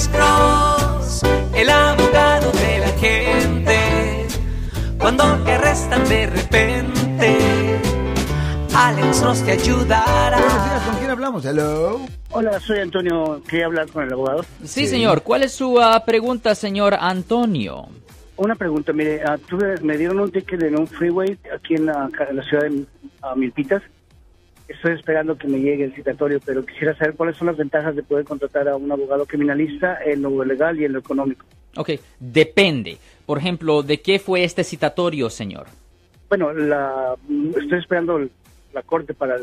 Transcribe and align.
Alex 0.00 0.16
Cross, 0.16 1.22
el 1.54 1.68
abogado 1.68 2.50
de 2.52 2.78
la 2.78 2.88
gente. 2.98 4.26
Cuando 4.98 5.24
te 5.44 5.52
arrestan 5.52 6.08
de 6.08 6.26
repente, 6.26 7.38
Alex 8.74 9.20
Cross 9.20 9.44
te 9.44 9.52
ayudará. 9.52 10.38
Buenos 10.38 10.64
días, 10.64 10.82
¿con 10.84 10.96
quién 10.96 11.10
hablamos? 11.10 11.44
Hello. 11.44 12.00
Hola, 12.30 12.58
soy 12.60 12.78
Antonio. 12.78 13.42
Quería 13.46 13.66
hablar 13.66 13.88
con 13.88 14.04
el 14.04 14.12
abogado. 14.14 14.46
Sí, 14.64 14.86
señor. 14.86 15.20
¿Cuál 15.22 15.42
es 15.42 15.52
su 15.52 15.78
ah, 15.78 16.02
pregunta, 16.06 16.54
señor 16.54 16.96
Antonio? 16.98 17.86
Una 18.38 18.54
pregunta, 18.54 18.94
mire, 18.94 19.20
ah, 19.22 19.36
tuve, 19.36 19.82
me 19.82 19.98
dieron 19.98 20.18
un 20.18 20.32
ticket 20.32 20.62
en 20.62 20.78
un 20.78 20.86
freeway 20.86 21.38
aquí 21.54 21.74
en 21.74 21.84
la, 21.84 22.08
en 22.26 22.36
la 22.36 22.42
ciudad 22.44 22.62
de 22.62 22.86
ah, 23.20 23.34
Milpitas. 23.36 23.82
Estoy 24.70 24.94
esperando 24.94 25.36
que 25.36 25.48
me 25.48 25.58
llegue 25.58 25.84
el 25.84 25.94
citatorio, 25.94 26.38
pero 26.44 26.64
quisiera 26.64 26.96
saber 26.96 27.14
cuáles 27.16 27.36
son 27.36 27.48
las 27.48 27.56
ventajas 27.56 27.96
de 27.96 28.02
poder 28.04 28.24
contratar 28.24 28.68
a 28.68 28.76
un 28.76 28.90
abogado 28.92 29.26
criminalista 29.26 29.98
en 30.04 30.22
lo 30.22 30.44
legal 30.44 30.78
y 30.80 30.84
en 30.84 30.92
lo 30.92 31.00
económico. 31.00 31.44
Ok, 31.76 31.90
depende. 32.20 32.98
Por 33.26 33.38
ejemplo, 33.38 33.82
¿de 33.82 34.00
qué 34.00 34.18
fue 34.20 34.44
este 34.44 34.62
citatorio, 34.62 35.28
señor? 35.28 35.66
Bueno, 36.28 36.52
la, 36.52 37.14
estoy 37.60 37.78
esperando 37.80 38.20
la 38.72 38.82
corte 38.82 39.12
para 39.12 39.36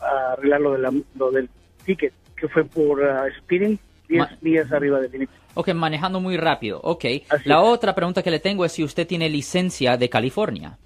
arreglar 0.00 0.60
lo, 0.60 0.72
de 0.72 0.78
la, 0.78 0.92
lo 1.16 1.30
del 1.30 1.48
ticket, 1.84 2.12
que 2.36 2.48
fue 2.48 2.64
por 2.64 3.04
ah, 3.04 3.26
speeding, 3.38 3.78
10 4.08 4.18
Ma- 4.20 4.38
días 4.40 4.72
arriba 4.72 5.00
del 5.00 5.12
límite. 5.12 5.32
Ok, 5.54 5.72
manejando 5.74 6.18
muy 6.20 6.36
rápido. 6.36 6.80
Ok. 6.82 7.04
Así 7.28 7.48
La 7.48 7.56
es. 7.62 7.68
otra 7.68 7.94
pregunta 7.94 8.22
que 8.22 8.30
le 8.32 8.40
tengo 8.40 8.64
es 8.64 8.72
si 8.72 8.82
usted 8.82 9.06
tiene 9.06 9.28
licencia 9.28 9.96
de 9.96 10.08
California. 10.08 10.76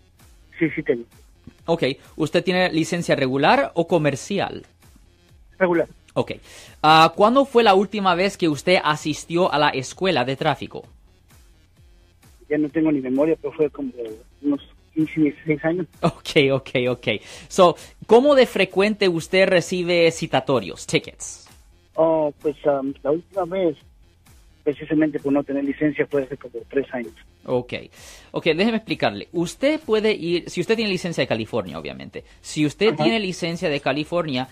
Sí, 0.59 0.69
sí, 0.75 0.83
tengo. 0.83 1.05
Ok. 1.69 1.85
¿Usted 2.17 2.43
tiene 2.43 2.73
licencia 2.73 3.15
regular 3.15 3.73
o 3.75 3.87
comercial? 3.87 4.65
Regular. 5.59 5.87
Ok. 6.15 6.33
Ah, 6.83 7.13
¿Cuándo 7.15 7.45
fue 7.45 7.63
la 7.63 7.75
última 7.75 8.15
vez 8.15 8.39
que 8.39 8.49
usted 8.49 8.79
asistió 8.83 9.53
a 9.53 9.59
la 9.59 9.69
escuela 9.69 10.25
de 10.25 10.35
tráfico? 10.35 10.87
Ya 12.48 12.57
no 12.57 12.70
tengo 12.70 12.91
ni 12.91 13.03
memoria, 13.03 13.37
pero 13.41 13.53
fue 13.53 13.69
como 13.69 13.92
unos 14.41 14.62
15, 14.95 15.20
16 15.20 15.65
años. 15.67 15.87
Ok, 16.01 16.31
ok, 16.53 16.70
ok. 16.89 17.09
So, 17.48 17.77
¿cómo 18.07 18.35
de 18.35 18.47
frecuente 18.47 19.07
usted 19.07 19.47
recibe 19.47 20.11
citatorios, 20.11 20.87
tickets? 20.87 21.47
Oh, 21.97 22.33
pues 22.41 22.57
um, 22.64 22.95
la 23.03 23.11
última 23.11 23.45
vez, 23.45 23.77
precisamente 24.74 25.19
por 25.19 25.33
no 25.33 25.42
tener 25.42 25.64
licencia, 25.64 26.06
fue 26.06 26.24
hace 26.24 26.36
como 26.36 26.58
tres 26.69 26.86
años. 26.92 27.12
Ok, 27.47 27.72
ok, 28.33 28.44
déjeme 28.48 28.77
explicarle. 28.77 29.28
Usted 29.33 29.80
puede 29.80 30.12
ir, 30.12 30.50
si 30.50 30.61
usted 30.61 30.77
tiene 30.77 30.91
licencia 30.91 31.22
de 31.22 31.27
California, 31.27 31.78
obviamente, 31.78 32.24
si 32.42 32.66
usted 32.66 32.89
Ajá. 32.89 33.05
tiene 33.05 33.19
licencia 33.19 33.70
de 33.70 33.80
California 33.80 34.48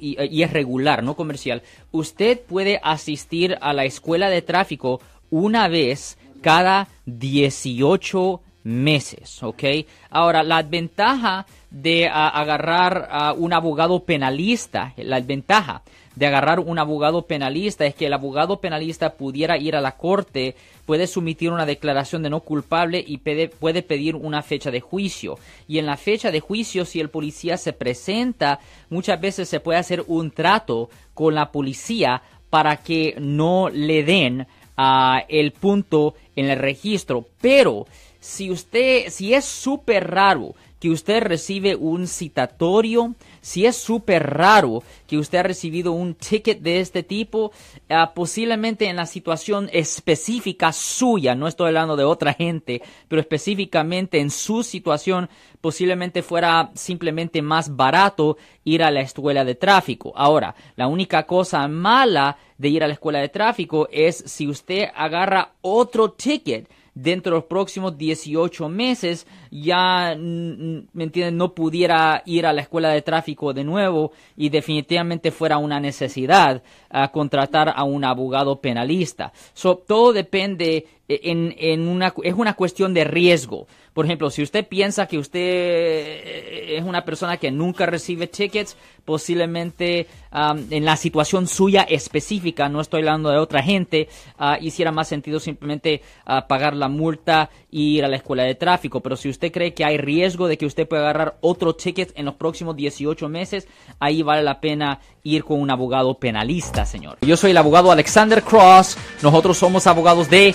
y, 0.00 0.16
y 0.18 0.42
es 0.42 0.52
regular, 0.54 1.02
no 1.02 1.16
comercial, 1.16 1.62
usted 1.92 2.40
puede 2.40 2.80
asistir 2.82 3.58
a 3.60 3.74
la 3.74 3.84
escuela 3.84 4.30
de 4.30 4.40
tráfico 4.40 5.02
una 5.30 5.68
vez 5.68 6.16
cada 6.40 6.88
18 7.04 8.40
meses, 8.68 9.42
¿ok? 9.42 9.64
Ahora, 10.10 10.42
la 10.42 10.62
ventaja 10.62 11.46
de 11.70 12.06
ah, 12.06 12.28
agarrar 12.28 13.08
a 13.10 13.32
un 13.32 13.54
abogado 13.54 14.04
penalista, 14.04 14.92
la 14.96 15.20
ventaja 15.20 15.82
de 16.14 16.26
agarrar 16.26 16.60
un 16.60 16.78
abogado 16.78 17.22
penalista 17.22 17.86
es 17.86 17.94
que 17.94 18.06
el 18.06 18.12
abogado 18.12 18.60
penalista 18.60 19.14
pudiera 19.14 19.56
ir 19.56 19.74
a 19.74 19.80
la 19.80 19.96
corte, 19.96 20.54
puede 20.84 21.06
sumitir 21.06 21.50
una 21.50 21.64
declaración 21.64 22.22
de 22.22 22.30
no 22.30 22.40
culpable 22.40 23.02
y 23.06 23.18
puede 23.18 23.82
pedir 23.82 24.16
una 24.16 24.42
fecha 24.42 24.70
de 24.70 24.80
juicio. 24.80 25.38
Y 25.66 25.78
en 25.78 25.86
la 25.86 25.96
fecha 25.96 26.30
de 26.30 26.40
juicio, 26.40 26.84
si 26.84 27.00
el 27.00 27.08
policía 27.08 27.56
se 27.56 27.72
presenta, 27.72 28.58
muchas 28.90 29.18
veces 29.20 29.48
se 29.48 29.60
puede 29.60 29.78
hacer 29.78 30.04
un 30.08 30.30
trato 30.30 30.90
con 31.14 31.34
la 31.34 31.52
policía 31.52 32.22
para 32.50 32.76
que 32.78 33.14
no 33.18 33.70
le 33.70 34.02
den 34.02 34.46
ah, 34.76 35.22
el 35.28 35.52
punto 35.52 36.14
en 36.36 36.50
el 36.50 36.58
registro. 36.58 37.26
Pero 37.40 37.86
si 38.28 38.50
usted, 38.50 39.08
si 39.08 39.32
es 39.32 39.46
súper 39.46 40.10
raro 40.10 40.54
que 40.78 40.90
usted 40.90 41.22
recibe 41.22 41.74
un 41.74 42.06
citatorio, 42.06 43.14
si 43.40 43.64
es 43.64 43.74
súper 43.74 44.34
raro 44.34 44.82
que 45.06 45.16
usted 45.16 45.38
ha 45.38 45.44
recibido 45.44 45.92
un 45.92 46.14
ticket 46.14 46.60
de 46.60 46.80
este 46.80 47.02
tipo, 47.02 47.52
ah, 47.88 48.12
posiblemente 48.14 48.86
en 48.86 48.96
la 48.96 49.06
situación 49.06 49.70
específica 49.72 50.72
suya, 50.72 51.34
no 51.34 51.48
estoy 51.48 51.68
hablando 51.68 51.96
de 51.96 52.04
otra 52.04 52.34
gente, 52.34 52.82
pero 53.08 53.18
específicamente 53.18 54.20
en 54.20 54.30
su 54.30 54.62
situación, 54.62 55.30
posiblemente 55.62 56.22
fuera 56.22 56.70
simplemente 56.74 57.40
más 57.40 57.74
barato 57.76 58.36
ir 58.62 58.82
a 58.82 58.90
la 58.90 59.00
escuela 59.00 59.42
de 59.42 59.54
tráfico. 59.54 60.12
Ahora, 60.14 60.54
la 60.76 60.86
única 60.86 61.24
cosa 61.24 61.66
mala 61.66 62.36
de 62.58 62.68
ir 62.68 62.84
a 62.84 62.88
la 62.88 62.92
escuela 62.92 63.20
de 63.20 63.30
tráfico 63.30 63.88
es 63.90 64.22
si 64.26 64.46
usted 64.46 64.90
agarra 64.94 65.54
otro 65.62 66.10
ticket 66.10 66.68
dentro 67.02 67.30
de 67.32 67.38
los 67.38 67.44
próximos 67.44 67.96
18 67.96 68.68
meses 68.68 69.26
ya, 69.50 70.16
mm, 70.16 70.88
¿me 70.92 71.04
entienden? 71.04 71.36
No 71.36 71.54
pudiera 71.54 72.22
ir 72.26 72.44
a 72.44 72.52
la 72.52 72.62
escuela 72.62 72.90
de 72.90 73.02
tráfico 73.02 73.52
de 73.52 73.64
nuevo 73.64 74.12
y 74.36 74.48
definitivamente 74.48 75.30
fuera 75.30 75.58
una 75.58 75.78
necesidad 75.78 76.62
ah, 76.90 77.12
contratar 77.12 77.72
a 77.74 77.84
un 77.84 78.04
abogado 78.04 78.60
penalista. 78.60 79.32
So, 79.54 79.76
todo 79.76 80.12
depende 80.12 80.86
en, 81.08 81.54
en 81.58 81.88
una, 81.88 82.14
es 82.22 82.34
una 82.34 82.54
cuestión 82.54 82.94
de 82.94 83.04
riesgo. 83.04 83.66
Por 83.98 84.04
ejemplo, 84.04 84.30
si 84.30 84.42
usted 84.42 84.66
piensa 84.68 85.06
que 85.06 85.18
usted 85.18 85.40
eh, 85.40 86.76
es 86.76 86.84
una 86.84 87.04
persona 87.04 87.36
que 87.38 87.50
nunca 87.50 87.86
recibe 87.86 88.28
tickets, 88.28 88.76
posiblemente 89.04 90.06
en 90.30 90.84
la 90.84 90.96
situación 90.96 91.46
suya 91.46 91.82
específica, 91.82 92.68
no 92.68 92.82
estoy 92.82 93.00
hablando 93.00 93.30
de 93.30 93.38
otra 93.38 93.62
gente, 93.62 94.08
ah, 94.38 94.58
hiciera 94.60 94.92
más 94.92 95.08
sentido 95.08 95.40
simplemente 95.40 96.02
ah, 96.26 96.46
pagar 96.46 96.76
la 96.76 96.88
multa 96.88 97.48
e 97.72 97.78
ir 97.78 98.04
a 98.04 98.08
la 98.08 98.16
escuela 98.16 98.44
de 98.44 98.54
tráfico. 98.54 99.00
Pero 99.00 99.16
si 99.16 99.30
usted 99.30 99.50
cree 99.50 99.72
que 99.72 99.84
hay 99.84 99.96
riesgo 99.96 100.46
de 100.46 100.58
que 100.58 100.66
usted 100.66 100.86
pueda 100.86 101.02
agarrar 101.02 101.38
otro 101.40 101.74
ticket 101.74 102.12
en 102.16 102.26
los 102.26 102.34
próximos 102.34 102.76
18 102.76 103.28
meses, 103.28 103.66
ahí 103.98 104.22
vale 104.22 104.42
la 104.42 104.60
pena 104.60 105.00
ir 105.24 105.42
con 105.42 105.60
un 105.60 105.70
abogado 105.70 106.18
penalista, 106.18 106.84
señor. 106.84 107.18
Yo 107.22 107.36
soy 107.36 107.50
el 107.50 107.56
abogado 107.56 107.90
Alexander 107.90 108.42
Cross. 108.42 108.96
Nosotros 109.22 109.56
somos 109.56 109.86
abogados 109.86 110.30
de 110.30 110.54